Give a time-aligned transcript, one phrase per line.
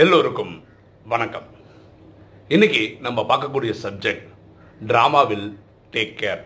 [0.00, 0.52] எல்லோருக்கும்
[1.12, 1.48] வணக்கம்.
[2.48, 4.28] இன்னைக்கு நம்ம பார்க்கக்கூடிய சப்ஜெக்ட்
[4.86, 5.44] டிராமாவில்
[5.94, 6.42] டேக் கேர்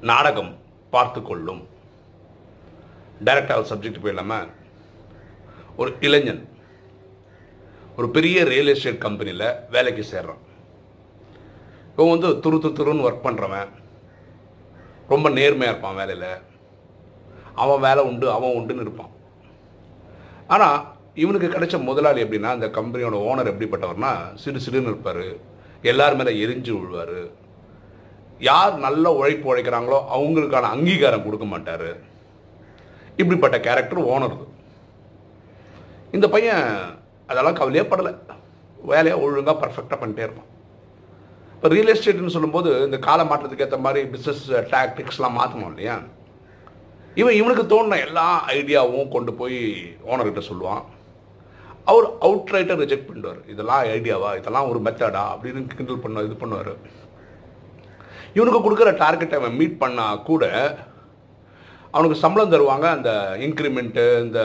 [0.00, 0.52] நாடகம்
[0.90, 1.68] பார்த்து கொள்ளும்.
[3.24, 4.52] டைரக்டாக சப்ஜெக்ட் போயிடலாமல்
[5.76, 6.48] ஒரு இளைஞன்
[7.96, 10.42] ஒரு பெரிய ரியல் எஸ்டேட் கம்பெனியில் வேலைக்கு சேர்றான்.
[11.96, 13.70] இவன் வந்து துரு துரு துருன்னு ஒர்க் பண்ணுறவன்
[15.08, 16.42] ரொம்ப நேர்மையாக இருப்பான் வேலையில்.
[17.54, 19.14] அவன் வேலை உண்டு அவன் உண்டுன்னு இருப்பான்.
[20.46, 25.26] ஆனால் இவனுக்கு கிடைச்ச முதலாளி எப்படின்னா அந்த கம்பெனியோட ஓனர் எப்படிப்பட்டவர்னா சிறு சிறுன்னு இருப்பார்.
[25.90, 27.18] எல்லார் மேலே எரிஞ்சு விழுவார்.
[28.38, 31.90] யார் நல்ல உழைப்பு உழைக்கிறாங்களோ அவங்களுக்கான அங்கீகாரம் கொடுக்க மாட்டார்.
[33.16, 34.36] இப்படிப்பட்ட கேரக்டர் ஓனர்
[36.16, 36.64] இந்த பையன்
[37.26, 38.12] அதெல்லாம் கவலையே படலை.
[38.92, 40.50] வேலையை ஒழுங்காக பர்ஃபெக்டாக பண்ணிட்டே இருப்பான்.
[41.54, 44.42] இப்போ ரியல் எஸ்டேட்னு சொல்லும்போது இந்த கால மாற்றத்துக்கு ஏற்ற மாதிரி பிஸ்னஸ்
[44.74, 45.96] டாக்டிக்ஸ்லாம் மாற்றணும் இல்லையா?
[47.20, 49.58] இவன் இவனுக்கு தோணுன எல்லா ஐடியாவும் கொண்டு போய்
[50.10, 50.84] ஓனர்கிட்ட சொல்லுவான்.
[51.90, 56.72] அவர் அவுட்ரைட்டை ரிஜெக்ட் பண்ணுவார் இதெல்லாம் ஐடியாவா இதெல்லாம் ஒரு மெத்தடா அப்படின்னு கிண்டல் பண்ண இது பண்ணுவார்.
[58.36, 60.44] இவனுக்கு கொடுக்குற டார்கெட்டை அவன் மீட் பண்ணால் கூட
[61.94, 62.86] அவனுக்கு சம்பளம் தருவாங்க.
[62.96, 63.10] அந்த
[63.46, 64.40] இன்க்ரிமெண்ட்டு இந்த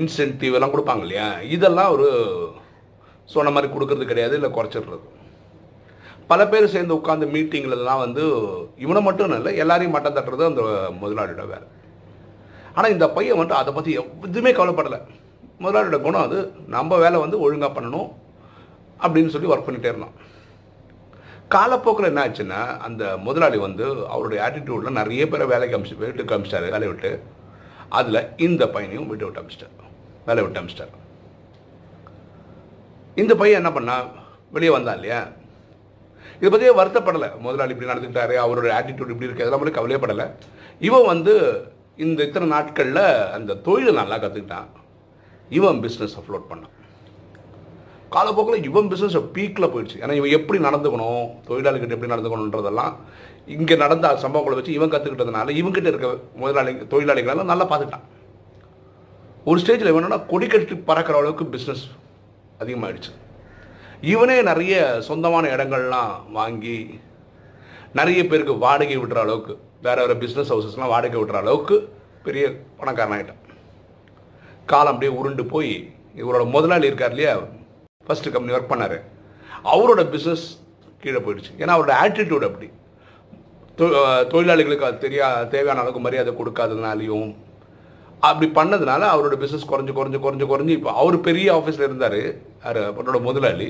[0.00, 1.28] இன்சென்டிவ் எல்லாம் கொடுப்பாங்க இல்லையா?
[1.56, 2.08] இதெல்லாம் ஒரு
[3.34, 5.06] சொன்ன மாதிரி கொடுக்கறது கிடையாது இல்லை குறைச்சிடுறது.
[6.32, 8.24] பல பேர் சேர்ந்து உட்காந்து மீட்டிங்லலாம் வந்து
[8.84, 10.62] இவனை மட்டும் இல்லை எல்லாரையும் மட்டம் தட்டுறது அந்த
[11.02, 11.66] முதலாளியோட வேலை.
[12.76, 15.00] ஆனால் இந்த பையன் வந்துட்டு அதை பற்றி எதுவுமே கவலைப்படலை.
[15.62, 16.38] முதலாளியோட குணம் அது.
[16.76, 18.08] நம்ம வேலை வந்து ஒழுங்காக பண்ணணும்
[19.04, 20.16] அப்படின்னு சொல்லி ஒர்க் பண்ணிகிட்டே இருந்தான்.
[21.54, 23.84] காலப்போக்கில் என்ன ஆச்சுன்னா அந்த முதலாளி வந்து
[24.14, 27.10] அவருடைய ஆட்டிடியூடில் நிறைய பேரை வேலைக்கு அமிச்சு வீட்டுக்கு அமிச்சிட்டாரு வேலையை விட்டு.
[27.98, 29.76] அதில் இந்த பையனையும் வீட்டை விட்டு அமிச்சிட்டார்
[30.28, 30.94] வேலையை விட்டு அமிச்சிட்டார்.
[33.22, 33.94] இந்த பையன் என்ன பண்ணா
[34.56, 35.20] வெளியே வந்தான் இல்லையா?
[36.40, 37.28] இதை பற்றியே வருத்தப்படலை.
[37.46, 40.26] முதலாளி இப்படி நடந்துக்கிட்டாரு அவரோட ஆட்டிடியூட் இப்படி இருக்கு அதெல்லாம் மட்டும் கவலையப்படலை
[40.88, 41.34] இவன் வந்து
[42.06, 43.04] இந்த இத்தனை நாட்களில்
[43.36, 44.68] அந்த தொழிலை நல்லா கற்றுக்கிட்டான்
[45.56, 46.74] இவன் பிஸ்னஸ் அப்லோட் பண்ணான்.
[48.14, 49.96] காலப்போக்கில் இவன் பிஸ்னஸ் பீக்கில் போயிடுச்சு.
[50.02, 51.26] ஏன்னா இவன் எப்படி நடந்துக்கணும்?
[51.48, 52.92] தொழிலாளிகிட்ட எப்படி நடந்துக்கணுன்றதெல்லாம்
[53.56, 56.08] இங்கே நடந்த சம்பவங்களை வச்சு இவன் கற்றுக்கிட்டதுனால இவங்ககிட்ட இருக்க
[56.40, 58.06] முதலாளி தொழிலாளிகளெல்லாம் நல்லா பார்த்துக்கிட்டான்.
[59.44, 61.84] ஒரு ஸ்டேஜில் என்னென்னா கொடி கட்டி பறக்கிற அளவுக்கு பிஸ்னஸ்
[62.62, 63.12] அதிகமாகிடுச்சு
[64.12, 64.74] இவனே நிறைய
[65.08, 66.78] சொந்தமான இடங்கள்லாம் வாங்கி
[67.98, 71.76] நிறைய பேருக்கு வாடகை விடுற அளவுக்கு வேறு வேறு பிஸ்னஸ் ஹவுசஸ்லாம் வாடகை விடுற அளவுக்கு
[72.26, 72.44] பெரிய
[72.80, 73.42] பணக்காரனாயிட்டான்.
[74.72, 75.72] காலம் அப்படியே உருண்டு போய்
[76.20, 77.34] இவரோட முதலாளி இருக்கார் இல்லையா?
[78.06, 78.98] ஃபஸ்ட்டு கம்பெனி ஒர்க் பண்ணார்.
[79.72, 80.46] அவரோட பிஸ்னஸ்
[81.02, 81.52] கீழே போயிடுச்சு.
[81.62, 82.68] ஏன்னா அவரோட ஆட்டிடியூட் அப்படி.
[84.32, 87.28] தொழிலாளிகளுக்கு அது தெரியா தேவையான அளவுக்கு மரியாதை கொடுக்காததுனாலையும்
[88.28, 92.20] அப்படி பண்ணதுனால அவரோட பிஸ்னஸ் குறைஞ்சு குறைஞ்சு குறைஞ்சு குறைஞ்சு இப்போ அவர் பெரிய ஆஃபீஸில் இருந்தார்.
[92.66, 93.68] அவரோட முதலாளி.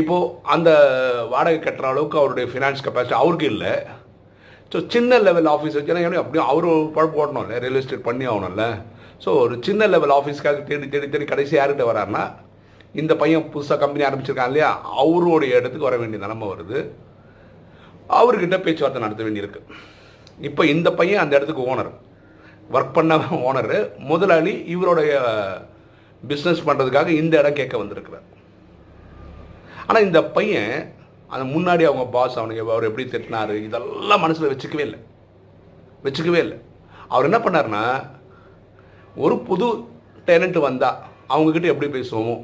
[0.00, 0.70] இப்போது அந்த
[1.32, 3.72] வாடகை கட்டுற அளவுக்கு அவருடைய ஃபினான்ஸ் கெப்பாசிட்டி அவருக்கு இல்லை.
[4.72, 8.66] ஸோ சின்ன லெவல் ஆஃபீஸ் வச்சுன்னா ஏன்னா அப்படியே அவர் பழப்பு ஓட்டணும்ல ரியல் எஸ்டேட் பண்ணி ஆகணும்ல.
[9.24, 12.24] ஸோ ஒரு சின்ன லெவல் ஆஃபீஸ்க்காக தேடி தேடி தேடி கடைசி யார்கிட்ட வராருன்னா
[13.00, 14.70] இந்த பையன் புதுசாக கம்பெனி ஆரம்பிச்சிருக்கான் இல்லையா?
[15.02, 16.78] அவருடைய இடத்துக்கு வர வேண்டிய நிலமை வருது.
[18.18, 19.60] அவர்கிட்ட பேச்சுவார்த்தை நடத்த வேண்டியிருக்கு.
[20.48, 21.90] இப்போ இந்த பையன் அந்த இடத்துக்கு ஓனர்
[22.76, 23.16] ஒர்க் பண்ண
[23.48, 23.78] ஓனரு
[24.10, 25.12] முதலாளி இவருடைய
[26.30, 28.26] பிஸ்னஸ் பண்ணுறதுக்காக இந்த இடம் கேட்க வந்திருக்கிறார்.
[29.86, 30.74] ஆனால் இந்த பையன்
[31.34, 35.00] அந்த முன்னாடி அவங்க பாஸ் அவனுக்கு அவர் எப்படி திட்டினார் இதெல்லாம் மனசில் வச்சுக்கவே இல்லை.
[36.06, 36.58] வச்சுக்கவே இல்லை.
[37.12, 37.84] அவர் என்ன பண்ணார்னா
[39.16, 39.68] ஒரு புது
[40.26, 40.98] டெனண்ட் வந்தால்
[41.28, 42.34] அவங்கக்கிட்ட எப்படி பேசுவோமோ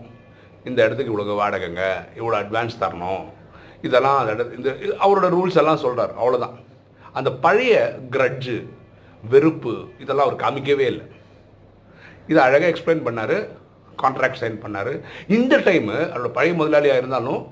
[0.65, 1.83] இந்த இடத்துக்கு இவ்வளோ வாடகைங்க
[2.19, 3.25] இவ்வளோ அட்வான்ஸ் தரணும்
[3.83, 4.71] இதெல்லாம் அந்த இடத்து இந்த
[5.05, 6.57] அவரோட ரூல்ஸ் எல்லாம் சொல்கிறார் அவ்வளோதான்
[7.15, 7.75] அந்த பழைய
[8.11, 8.57] கிரட்ஜு
[9.25, 11.05] வெறுப்பு இதெல்லாம் அவர் காமிக்கவே இல்லை.
[12.29, 13.37] இதை அழகாக எக்ஸ்பிளைன் பண்ணார்
[14.03, 14.93] கான்ட்ராக்ட் சைன் பண்ணார்.
[15.29, 17.43] இந்த டைமு அவரோட பழைய முதலாளியாக இருந்தாலும்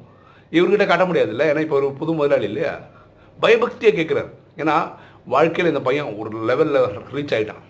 [0.52, 2.72] இவர்கிட்ட காட்ட முடியாதுல்ல ஏன்னா இப்போ ஒரு புது முதலாளி இல்லையா?
[3.38, 4.76] பயபக்தியை கேட்குறாரு ஏன்னா
[5.26, 6.80] வாழ்க்கையில் இந்த பையன் ஒரு லெவலில்
[7.14, 7.62] ரீச் ஆகிட்டான்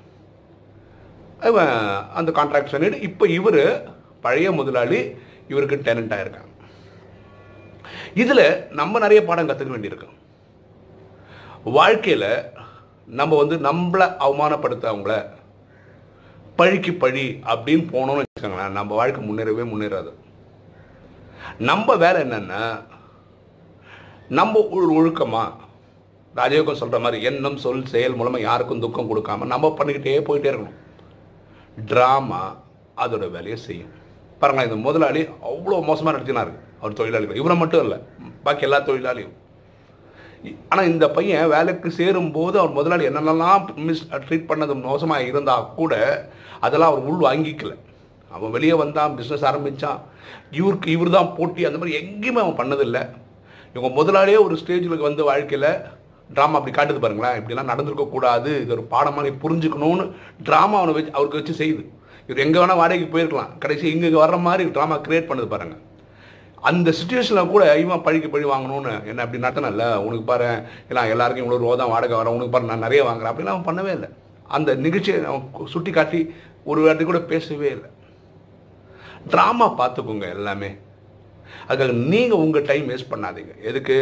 [2.19, 3.63] அந்த கான்ட்ராக்ட் பண்ணிட்டு இப்போ இவர்
[4.25, 5.01] பழைய முதலாளி
[5.53, 6.53] இவருக்கு டேலண்ட் ஆயிருக்காங்க
[8.23, 8.47] இதில்
[8.79, 10.09] நம்ம நிறைய பாடம் கற்றுக்க வேண்டியிருக்கு.
[11.79, 12.31] வாழ்க்கையில்
[13.19, 15.15] நம்ம வந்து நம்மளை அவமானப்படுத்தவங்கள
[16.59, 20.11] பழிக்கு பழி அப்படின்னு போனோம்னு வச்சுக்கோங்களேன் நம்ம வாழ்க்கை முன்னேறவே முன்னேறாது.
[21.71, 22.63] நம்ம வேலை என்னன்னா
[24.39, 24.61] நம்ம
[24.99, 25.51] ஒழுக்கமாக
[26.39, 30.79] ராஜயோகம் சொல்கிற மாதிரி எண்ணம் சொல் செயல் மூலமாக யாருக்கும் துக்கம் கொடுக்காம நம்ம பண்ணிக்கிட்டே போயிட்டே இருக்கணும்.
[31.91, 32.43] ட்ராமா
[33.05, 33.93] அதோட வேலையை செய்யும்.
[34.41, 36.53] பாருங்களேன் இந்த முதலாளி அவ்வளோ மோசமாக நடத்தினார்.
[36.81, 37.99] அவர் தொழிலாளிகள் இவரை மட்டும் இல்லை.
[38.45, 39.35] பாக்கி எல்லா தொழிலாளியும்.
[40.71, 45.95] ஆனால் இந்த பையன் வேலைக்கு சேரும்போது அவர் முதலாளி என்னென்னலாம் மிஸ் ட்ரீட் பண்ணது மோசமாக இருந்தால் கூட
[46.67, 47.73] அதெல்லாம் அவர் உள் வாங்கிக்கல.
[48.37, 50.01] அவன் வெளியே வந்தான் பிஸ்னஸ் ஆரம்பித்தான்
[50.59, 51.61] இவருக்கு இவர் தான் போட்டி.
[51.69, 53.03] அந்த மாதிரி எங்கேயுமே அவன் பண்ணதில்லை.
[53.75, 55.71] இவங்க முதலாளியே ஒரு ஸ்டேஜில் வந்து வாழ்க்கையில்
[56.37, 57.39] ட்ராமா அப்படி காட்டுது பாருங்களேன்.
[57.41, 60.07] இப்படிலாம் நடந்திருக்கக்கூடாது இது ஒரு பாடமாக புரிஞ்சுக்கணும்னு
[60.49, 61.83] ட்ராமா அவனை வச்சு அவருக்கு வச்சு செய்யுது.
[62.29, 63.51] இவர் எங்கே வேணால் வாடகைக்கு போயிருக்கலாம்.
[63.63, 65.83] கடைசி இங்கே வர்ற மாதிரி ட்ராமா கிரியேட் பண்ணுது பாருங்கள்
[66.69, 70.47] அந்த சுச்சுவேஷனில் கூட இவன் பழிக்கு பழி வாங்கணும்னு என்ன அப்படி நடத்தினல உனக்கு பாரு
[70.91, 73.33] எல்லாம் எல்லாருக்கும் இவ்வளோ ரூபா தான் வாடகை வரேன் உனக்கு பாரு நான் நிறைய வாங்குறேன்.
[73.33, 74.09] அப்படிலாம் அவன் பண்ணவே இல்லை.
[74.57, 75.45] அந்த நிகழ்ச்சியை அவன்
[75.75, 76.21] சுட்டி காட்டி
[76.71, 77.91] ஒரு வாட்டி கூட பேசவே இல்லை.
[79.33, 80.71] ட்ராமா பார்த்துக்கோங்க எல்லாமே.
[81.69, 83.53] அதுக்காக நீங்கள் உங்கள் டைம் வேஸ்ட் பண்ணாதீங்க.
[83.71, 83.99] எதுக்கு?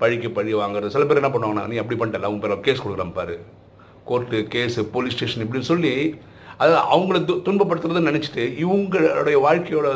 [0.00, 0.94] பழிக்கு பழி வாங்குறது.
[0.94, 3.36] சில பேர் என்ன பண்ணுவாங்கன்னா நீ அப்படி பண்ணிட்டல உன் பேர் கேஸ் கொடுக்குறேன் பாரு.
[4.08, 5.92] கோர்ட்டு கேஸு போலீஸ் ஸ்டேஷன் இப்படின்னு சொல்லி
[6.62, 9.88] அது அவங்கள து துன்பப்படுத்துறதுன்னு நினச்சிட்டு இவங்களுடைய வாழ்க்கையோட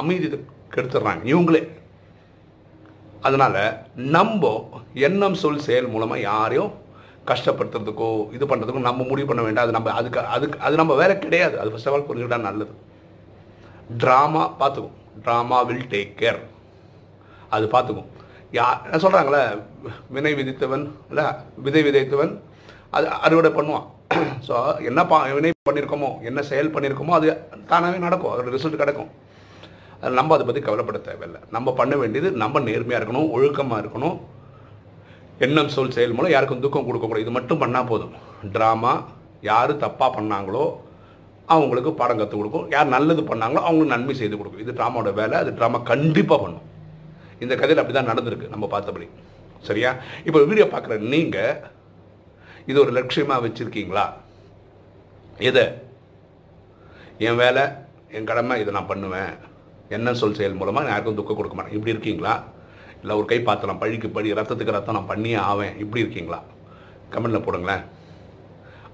[0.00, 0.26] அமைதி
[0.74, 1.22] கெடுத்துடுறாங்க.
[1.32, 1.62] இவங்களே.
[3.26, 3.60] அதனால்
[4.16, 4.50] நம்ம
[5.06, 6.72] எண்ணம் சொல் செயல் மூலமாக யாரையும்
[7.30, 9.64] கஷ்டப்படுத்துறதுக்கோ இது பண்ணுறதுக்கோ நம்ம முடிவு பண்ண வேண்டாம்.
[9.66, 11.56] அது நம்ம அதுக்கு அதுக்கு அது நம்ம வேலை கிடையாது.
[11.60, 12.74] அது ஃபஸ்ட் ஆஃப் ஆல் புரிஞ்சுக்கிட்டா நல்லது.
[14.02, 16.40] ட்ராமா பார்த்துக்கும் ட்ராமா வில் டேக் கேர்
[17.56, 18.08] அது பார்த்துக்கும்.
[18.56, 18.66] யா
[19.04, 19.42] சொல்கிறாங்களே
[20.14, 21.26] வினை விதித்தவன் இல்லை
[21.66, 22.32] விதை விதைத்தவன்
[22.96, 23.86] அது அறுவடை பண்ணுவான்.
[24.46, 24.54] ஸோ
[24.88, 27.26] என்ன பா வினை பண்ணியிருக்கோமோ என்ன செயல் பண்ணியிருக்கோமோ அது
[27.70, 28.32] தானாகவே நடக்கும்.
[28.32, 29.10] அதோட ரிசல்ட் கிடைக்கும்.
[30.00, 31.40] அது நம்ம அதை பற்றி கவலைப்பட தேவையில்லை.
[31.56, 34.16] நம்ம பண்ண வேண்டியது நம்ம நேர்மையாக இருக்கணும் ஒழுக்கமாக இருக்கணும்.
[35.44, 38.12] எண்ணம் சொல் செயல் மூலம் யாருக்கும் துக்கம் கொடுக்கக்கூடாது இது மட்டும் பண்ணால் போதும்.
[38.54, 38.92] ட்ராமா
[39.48, 40.64] யார் தப்பாக பண்ணாங்களோ
[41.54, 42.66] அவங்களுக்கு பாடம் கற்றுக் கொடுக்கும்.
[42.74, 44.62] யார் நல்லது பண்ணாங்களோ அவங்களுக்கு நன்மை செய்து கொடுக்கும்.
[44.64, 45.36] இது ட்ராமாவோட வேலை.
[45.42, 46.66] அது ட்ராமா கண்டிப்பாக பண்ணும்.
[47.44, 49.06] இந்த கதையில் அப்படி தான் நடந்திருக்கு நம்ம பார்த்தபடி.
[49.68, 49.90] சரியா?
[50.28, 51.62] இப்போ வீடியோ பார்க்குற நீங்கள்
[52.70, 54.04] இது ஒரு லட்சியமாக வச்சுருக்கீங்களா?
[55.48, 55.64] எதை?
[57.26, 57.64] என் வேலை
[58.16, 59.32] என் கடமை இதை நான் பண்ணுவேன்.
[59.96, 61.76] என்ன சொல் செயல் மூலமாக நான் யாருக்கும் துக்கம் கொடுக்க மாட்டேன்.
[61.76, 62.34] இப்படி இருக்கீங்களா?
[63.00, 65.74] இல்லை ஒரு கை பார்த்தலாம் பழிக்கு பழி ரத்தத்துக்கு ரத்தம் நான் பண்ணியே ஆவேன்.
[65.84, 66.40] இப்படி இருக்கீங்களா?
[67.14, 67.84] கமெண்ட்டில் போடுங்களேன்.